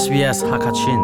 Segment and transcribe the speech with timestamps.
[0.00, 1.00] SBS Hakachin.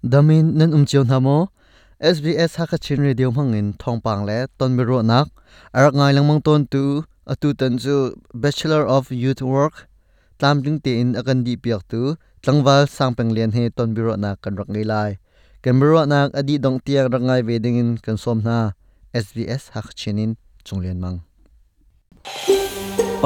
[0.00, 1.52] Damin nen umchiu hamo
[2.00, 5.28] SBS Hakachin radio mangin thongpang le tonmiro nak.
[5.76, 9.76] Arak ngai langmang ton tu, atu tan chu bachelor of youth work.
[10.40, 14.72] Tlamling te in akan di piak tu, tlangwal sangpeng lian he tonmiro nak kan rak
[14.72, 15.10] ngai lai.
[15.62, 18.72] Kemero nak adi dong tiang rak ngai veding in kan som na.
[19.12, 21.20] SBS Hakachinin chunglen mang.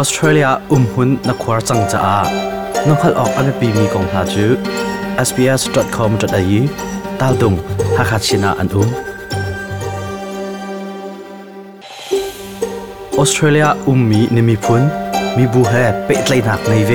[0.01, 2.17] ออสเตรเลียอุ้มหุ่นนักควาจังจ้า
[2.89, 4.47] นกขลออกอันเป็นมีกองพาจู
[5.27, 6.61] sbs.com.au
[7.21, 7.55] ตาดุง
[7.97, 8.89] หักฮัชินาอันอุ้ม
[13.19, 14.83] ออสเตรเลียอุ้มมีนิมิพุน
[15.37, 15.73] มีบุเฮ
[16.05, 16.93] เปิดเลนักในเว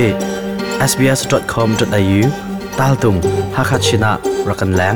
[0.90, 2.22] sbs.com.au
[2.80, 3.16] ตาดุง
[3.56, 4.12] หักฮัชินา
[4.50, 4.96] รักันแรง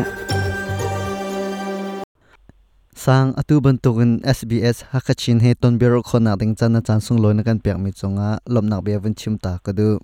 [3.07, 7.80] sang atu bantukin SBS hakachin he ton bero khona ding chana chansung loina kan pek
[7.83, 9.95] mi chunga lomnak be van chim ta kadu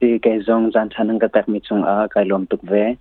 [0.00, 2.96] ti ke zong jan thanang ka tak mi chung a kai lom tuk ve.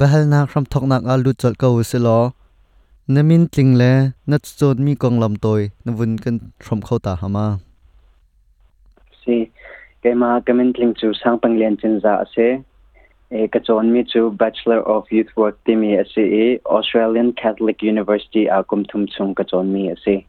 [0.00, 2.18] Bahal na khram thok nak a lu chol ka usilo
[3.14, 3.92] namin tling le
[4.28, 7.46] na chot mi kong lam toy na vun kan throm khau ta hama.
[9.24, 9.36] Si
[10.02, 12.48] ke ma kamin tling chu sang pang lian chin za ase
[13.30, 18.84] e katon mi chu bachelor of youth work timi ase australian catholic university a kum
[18.84, 20.24] thum chung kachonmi ase.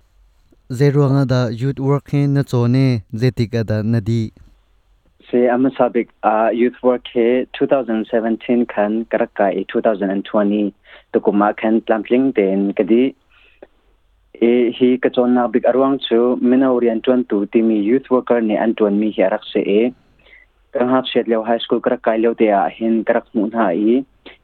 [0.73, 4.31] Zero nga da youth work he na chone jetika da nadi.
[5.30, 10.73] Se am sabik a youth work he 2017 khan karaka e 2020
[11.14, 13.16] to kuma khan plumpling den kadi.
[14.42, 18.58] E hi ka chon na big arwang chu mina orientan tu timi youth worker ni
[18.58, 19.94] anton mi hi arak se e.
[20.80, 23.75] รังเชียดเล้วไฮสคูลกระกายเลวเตียเห็นกระมุนหาย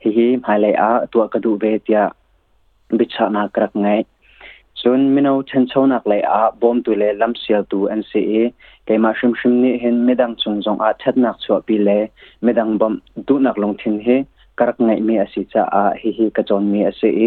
[0.01, 2.01] ฮิฮิหายเลยอาตัวกระดูเบเตีย
[2.97, 3.87] บิชานากระไง
[4.81, 8.33] ส่วนมิโนเเชนโซนักเลยอาบอมตัวเลยลำเสียตัวเอ็นซีเอ
[8.85, 12.01] แกมาชิมชิมนี่เห็นไม่ดังสงสงอาช็ดนักสวปีเลย
[12.43, 12.93] ไม่ดังบอม
[13.27, 14.07] ดูนักลงทิ้งเฮ
[14.59, 17.21] กระไงมีอาศิจาอาฮิฮิกระจอนมีอาศิเอ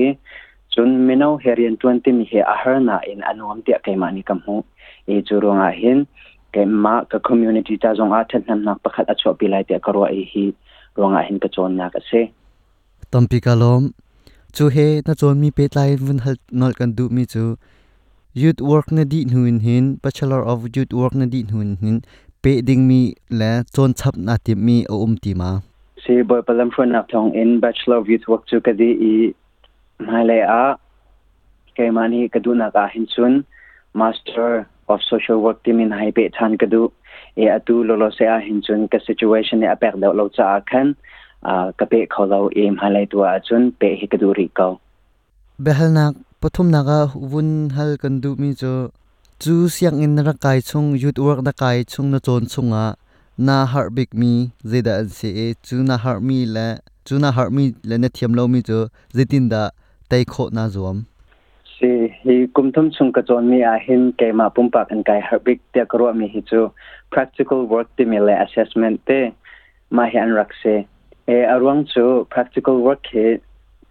[0.75, 4.57] จนมิโนเเฮเรียนตัวนี้มีเฮอาหารน่าอินอนุมเตียแกมานิคำหู
[5.09, 5.99] อีจูรงอาเห็น
[6.57, 10.11] ke ma ka community ta zong a then nam nak pakhat acho pilai te karwa
[10.23, 10.49] e hi
[11.05, 12.21] ronga hin ka chon nak ase
[13.17, 13.89] tampi kalom
[14.57, 17.47] chu he na chon mi pe tlai vun hal nol kan du mi chu.
[18.37, 22.03] Youth work na di hnuin hin bachelor of youth work na di hnuin hin.
[22.43, 25.51] Pe ding mi la chon chap na ti mi o um ti ma.
[26.05, 29.13] Si boy palam phone nak thong in bachelor of youth work chu ka di i
[30.09, 30.77] mai le a.
[31.77, 33.41] Ke mani ka du na ka hin chun.
[33.95, 36.91] Master of social work team in hai pe than kadu.
[37.37, 40.97] E atu lolo se a hinchun ka situation e apek do lo cha khan,
[41.43, 44.81] a ka pe kholo em halai tu a chun, pe hi kadu ri ko
[45.59, 48.91] behalnak pathum naga vun hal kan du mi cho,
[49.39, 52.97] chu siang in ra kai chung, youth work da kai chung na chon chunga
[53.39, 57.31] na har big mi zeda an se e chu na har mi la chu na
[57.31, 59.71] har mi le na thiam lo mi cho zetin da
[60.11, 61.05] tai kho na zuam
[61.79, 61.89] si
[62.25, 65.61] hi kumthum chung ka chon mi a hin ke ma pum pumpak an kai harbik
[65.75, 66.61] te karo mi hi chu
[67.11, 69.19] practical work ti mi le assessment te
[69.91, 70.87] ma hi an rakse
[71.35, 72.05] e arwang chu
[72.37, 73.25] practical work he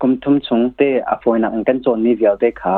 [0.01, 2.75] kumthum chung te a foina an kan chon mi vial te kha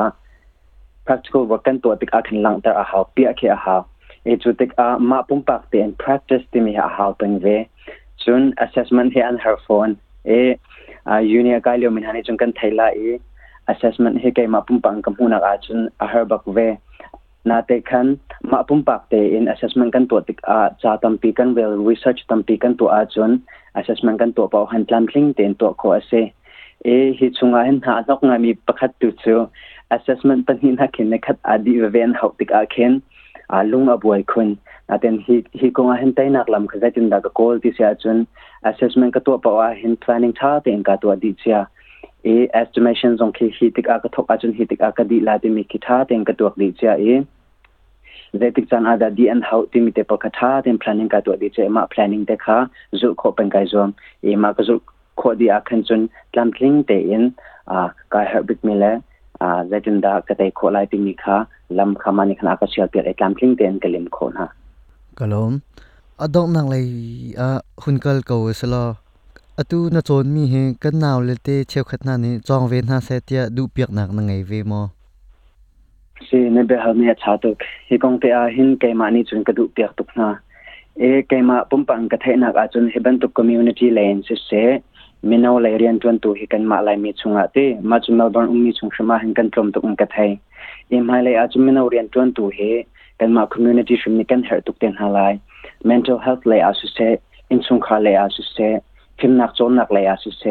[1.06, 3.58] practical work kan to tik a khin lang tar a ha pi a khe a
[3.68, 3.78] ha
[4.26, 7.40] e chu tik a ma pum pumpak te and practice ti mi ha ha pen
[7.48, 7.56] ve
[8.26, 9.98] chun assessment he an her phone
[10.38, 10.44] e
[11.06, 13.18] a junior kai lo min hani chung kan thaila e
[13.68, 16.78] assessment he kai ma pum pang kam huna a chun a her bak ve.
[17.46, 21.18] Na te khan ma pum pak te in assessment kan to tik a cha tam
[21.18, 23.42] pi kan well research tam pi kan to a chun
[23.76, 26.32] assessment kan to pau han tlam thling ten to ko ase
[26.94, 29.36] e hi chunga hen ha nok nga mi pakhat tu chu
[29.98, 33.00] assessment pan hin ha khin ne khat adi ven hau tik a khen
[33.60, 34.54] a lung a buai khun
[34.98, 38.26] aten hi hi ko hen tai nak lam khaza tin da ka ti sia chun
[38.72, 41.66] assessment ka to pau a hin planning tha ten ka to di chia
[42.34, 45.04] e estimation zong khi hi tik a ka thok a chun hi tik a ka
[45.12, 47.16] di la ti mi ki tha ten ka tuak di cha e
[48.40, 51.10] ze tik chan ada di an how ti mi te pa ka tha ten planning
[51.14, 52.58] ka to di che ma planning te kha
[53.02, 53.94] zu kho pen kai zom
[54.32, 54.76] e ma ka zu
[55.24, 57.24] kho di a khan chun tlam tling te in
[57.78, 58.92] a ka her bit mi le
[59.48, 61.40] a ze tin da ka te kho lai ti mi kha
[61.80, 64.06] lam kha ma ni khana ka sial pe e tlam tling te en ka lim
[64.20, 64.48] kho na
[65.20, 65.60] kalom
[66.26, 66.86] adong nang lai
[67.48, 67.50] a
[67.84, 68.84] hunkal ko sala
[69.58, 72.32] atu na chon mi he kan naw le te cheu khat na ni.
[72.48, 74.82] Chong ve na se tia du piak nak na ngai ve mo.
[76.30, 79.24] Se ne be ha me cha tok he kong te a hin ke ma ni
[79.24, 80.28] chun ka du piak tok na.
[81.08, 84.24] E ke ma pum pang ka the na ka chun he ban tok community lane
[84.28, 84.64] se se.
[85.24, 87.66] Mino le rian tuan tu hi kan ma lai mi chunga te.
[87.82, 90.40] Ma chun melbourne umi chung shma hin kan tlom tok un ka thai.
[90.92, 92.86] E mai lai a chun mino rian tuan tu he
[93.20, 95.40] kan ma community shim ni kan her tok ten halai
[95.84, 97.18] mental health lai a su se,
[97.50, 98.70] in chung kha lai a su se.
[99.20, 100.44] คิมนักจนนักเลยอาศิเซ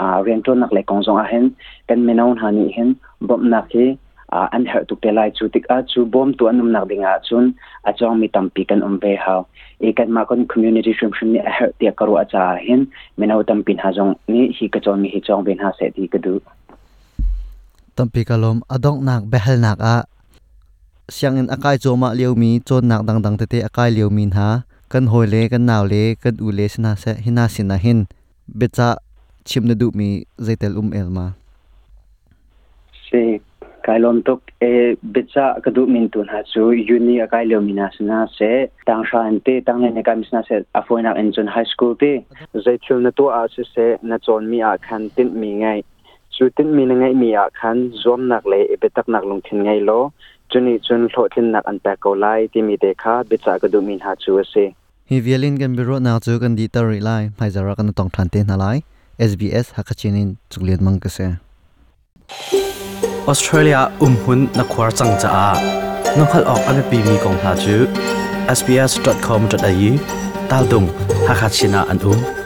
[0.00, 1.44] อ่าเรียนจนนักเลยกองสงอาเห็น
[1.88, 2.88] กันไมนอนหันี่เห็น
[3.28, 3.88] บอมนักที่
[4.32, 7.44] อ่าอันเหตุกเตลัยจูติกอาจูบอมตัวนุ่มนักดิงอาจุน
[7.86, 9.40] อาจองมีตั้มปีกันอุ้มเบฮาว
[9.80, 12.80] เอกันมาคนคอมมูนิตี้ชุมชนนี้เหตุเตียกระวอาจาเห็น
[13.16, 16.34] ไมนเอาตั้มปีนหาจงนี่ฮีกจอนมีฮีจองเป็นหาเสดีกระดู
[17.96, 19.96] ตั้มปีกะลมอดองนักเบฮลนักอา
[21.12, 24.48] เสียงอินอากายจอมาเลียวมีจนนักดังๆเตเตอากายเลียวมีนฮา
[24.92, 27.98] กันหอยเลกันนาวเลกันอูเลสนาเซฮินาสินาหิน
[28.56, 28.88] เบจา
[29.48, 30.08] ชิมนดูมี
[30.44, 31.26] ใจเตลอุมเอลมา
[33.04, 33.22] ใช่
[33.86, 34.64] กายลมตกเอ
[35.10, 38.38] เบจากระดูมินตุนฮะจูยูนีกายลมินาสนาเซ
[38.88, 42.02] ตังชาอนเตตังเนนกามิสนาเซอฟวยนาเอ็นจนไฮสคูลเต
[42.62, 43.76] เจชุนตัวอาเซเซ
[44.10, 45.66] นจอนมีอาคันตินมีไง
[46.56, 49.80] tin mi ngai mi a khan zom nak le e betak nak lung thin ngai
[49.88, 50.00] lo.
[50.50, 53.80] Chuni chun hlo thin nak an pa ko lai ti mi de kha becha kadu
[53.86, 54.64] min ha chu se
[55.10, 58.28] hi violin kan biro na chu kan di tari lai mai zara kan tong than
[58.36, 58.76] te na lai
[59.30, 61.26] SBS hakachinin chuklian mang ka se.
[63.32, 65.50] Australia um hun na khwar chang cha a.
[66.18, 67.76] Nokhal ok ame pi mi kong ha chu.
[68.58, 69.92] Sbs.com.au
[70.50, 70.88] tal dung
[71.28, 72.45] hakachina an um